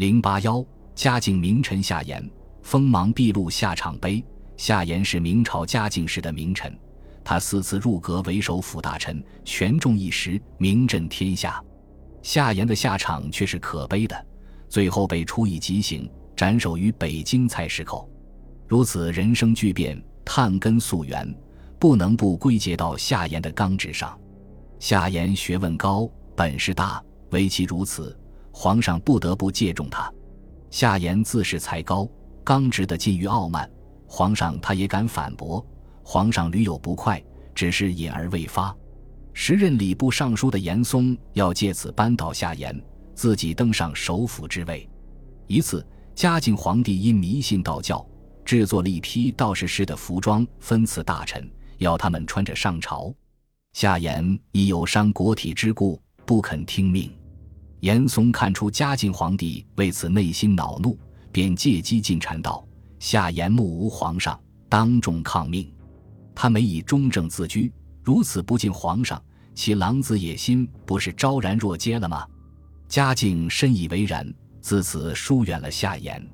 [0.00, 2.26] 零八幺，嘉靖名臣夏言，
[2.62, 4.24] 锋芒毕露下场碑。
[4.56, 6.74] 夏言是明朝嘉靖时的名臣，
[7.22, 11.62] 他四次入阁为首辅大臣，权重一时，名震天下。
[12.22, 14.26] 夏言的下场却是可悲的，
[14.70, 18.08] 最后被处以极刑，斩首于北京菜市口。
[18.66, 21.30] 如此人生巨变，探根溯源，
[21.78, 24.18] 不能不归结到夏言的刚直上。
[24.78, 28.18] 夏言学问高，本事大，唯其如此，
[28.62, 30.12] 皇上不得不借重他。
[30.68, 32.06] 夏言自恃才高，
[32.44, 33.66] 刚直的近于傲慢，
[34.06, 35.66] 皇上他也敢反驳。
[36.02, 38.76] 皇上屡有不快，只是隐而未发。
[39.32, 42.78] 时任礼部尚书的严嵩要借此扳倒夏言，
[43.14, 44.86] 自己登上首辅之位。
[45.46, 45.82] 一次，
[46.14, 48.06] 嘉靖皇帝因迷信道教，
[48.44, 53.10] 制作了一批道士式的服装，分赐大臣，要他们穿着上朝。
[53.72, 57.10] 夏言以有伤国体之故，不肯听命。
[57.80, 60.98] 严嵩看出嘉靖皇帝为此内心恼怒，
[61.32, 62.66] 便借机进谗道
[63.00, 65.70] ：“夏言目无皇上，当众抗命。
[66.34, 67.72] 他没以忠正自居。”
[68.02, 69.22] 如此不敬皇上，
[69.54, 72.26] 其狼子野心不是昭然若揭了吗？
[72.88, 74.26] 嘉靖深以为然，
[74.60, 76.26] 自此疏远了夏言。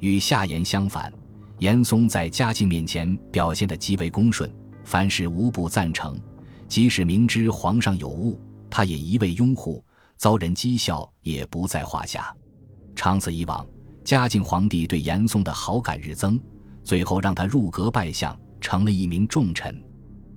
[0.00, 1.12] 与夏言相反，
[1.58, 4.48] 严嵩在嘉靖面前表现得极为恭顺，
[4.84, 6.16] 凡事无不赞成。
[6.68, 8.38] 即使明知皇上有误，
[8.70, 9.82] 他也一味拥护，
[10.18, 12.34] 遭人讥笑也不在话下。
[12.94, 13.66] 长此以往，
[14.04, 16.38] 嘉靖皇帝对严嵩的好感日增，
[16.82, 19.80] 最后让他入阁拜相，成了一名重臣。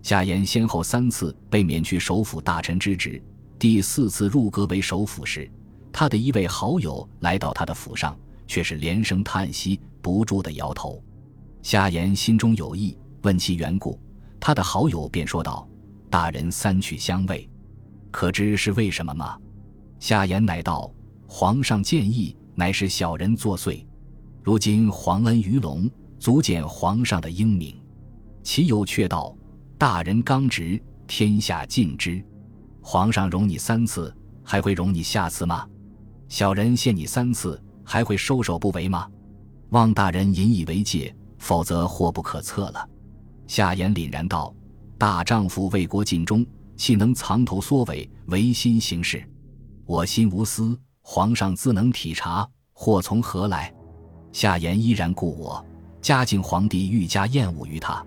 [0.00, 3.20] 夏言先后三次被免去首辅大臣之职，
[3.58, 5.50] 第四次入阁为首辅时，
[5.92, 11.02] 他的一位好友来到他的府上，却是连声叹息，不住的摇头。
[11.62, 13.98] 夏言心中有意，问其缘故，
[14.38, 15.66] 他的好友便说道
[16.10, 17.48] ：“大人三去相位，
[18.12, 19.36] 可知是为什么吗？”
[19.98, 20.92] 夏言乃道
[21.26, 23.84] ：“皇上建议，乃是小人作祟。
[24.42, 27.74] 如今皇恩于龙，足见皇上的英明。”
[28.42, 29.34] 其友却道。
[29.76, 32.24] 大人刚直，天下尽知。
[32.80, 35.66] 皇上容你三次，还会容你下次吗？
[36.28, 39.08] 小人限你三次，还会收手不为吗？
[39.70, 42.88] 望大人引以为戒，否则祸不可测了。
[43.46, 44.54] 夏言凛然道
[44.96, 46.46] ：“大丈夫为国尽忠，
[46.76, 49.26] 岂能藏头缩尾，违心行事？
[49.86, 52.48] 我心无私，皇上自能体察。
[52.72, 53.72] 祸从何来？”
[54.32, 55.64] 夏言依然故我。
[56.00, 58.04] 嘉靖皇帝愈加厌恶于他。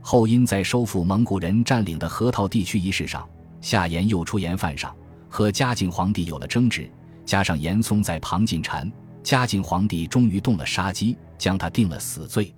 [0.00, 3.28] 后因在收复蒙古人占领的河套地区一事上，
[3.60, 4.94] 夏言又出言犯上，
[5.28, 6.90] 和嘉靖皇帝有了争执。
[7.24, 8.90] 加上严嵩在旁进谗，
[9.22, 12.52] 嘉靖皇帝终于动了杀机，将他定了死罪。